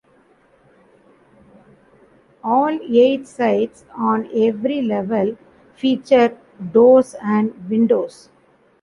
[2.43, 5.37] All eight sides on every level
[5.75, 6.35] feature
[6.73, 8.29] doors and windows.